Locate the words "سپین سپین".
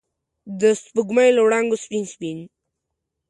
1.83-2.39